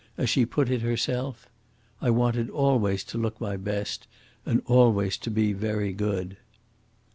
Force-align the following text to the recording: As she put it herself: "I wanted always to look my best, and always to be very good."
As 0.17 0.31
she 0.31 0.47
put 0.47 0.71
it 0.71 0.81
herself: 0.81 1.47
"I 2.01 2.09
wanted 2.09 2.49
always 2.49 3.03
to 3.03 3.19
look 3.19 3.39
my 3.39 3.55
best, 3.55 4.07
and 4.47 4.63
always 4.65 5.15
to 5.17 5.29
be 5.29 5.53
very 5.53 5.93
good." 5.93 6.37